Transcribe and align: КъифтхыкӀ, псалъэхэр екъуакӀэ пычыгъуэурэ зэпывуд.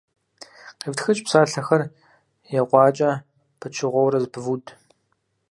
КъифтхыкӀ, 0.81 1.21
псалъэхэр 1.25 1.81
екъуакӀэ 2.59 3.11
пычыгъуэурэ 3.59 4.17
зэпывуд. 4.23 4.65